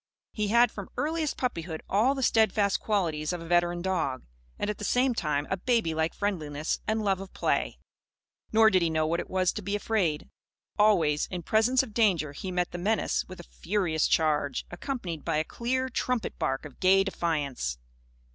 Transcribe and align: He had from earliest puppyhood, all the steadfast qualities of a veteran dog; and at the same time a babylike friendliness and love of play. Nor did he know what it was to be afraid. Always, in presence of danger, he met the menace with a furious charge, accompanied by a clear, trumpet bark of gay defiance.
He 0.33 0.47
had 0.47 0.71
from 0.71 0.89
earliest 0.97 1.37
puppyhood, 1.37 1.83
all 1.87 2.15
the 2.15 2.23
steadfast 2.23 2.79
qualities 2.79 3.31
of 3.31 3.39
a 3.39 3.45
veteran 3.45 3.83
dog; 3.83 4.25
and 4.57 4.67
at 4.67 4.79
the 4.79 4.83
same 4.83 5.13
time 5.13 5.45
a 5.51 5.57
babylike 5.57 6.15
friendliness 6.15 6.79
and 6.87 7.03
love 7.03 7.19
of 7.21 7.31
play. 7.35 7.77
Nor 8.51 8.71
did 8.71 8.81
he 8.81 8.89
know 8.89 9.05
what 9.05 9.19
it 9.19 9.29
was 9.29 9.51
to 9.53 9.61
be 9.61 9.75
afraid. 9.75 10.27
Always, 10.79 11.27
in 11.27 11.43
presence 11.43 11.83
of 11.83 11.93
danger, 11.93 12.31
he 12.31 12.49
met 12.51 12.71
the 12.71 12.79
menace 12.79 13.25
with 13.27 13.39
a 13.39 13.43
furious 13.43 14.07
charge, 14.07 14.65
accompanied 14.71 15.23
by 15.23 15.37
a 15.37 15.43
clear, 15.43 15.87
trumpet 15.87 16.39
bark 16.39 16.65
of 16.65 16.79
gay 16.79 17.03
defiance. 17.03 17.77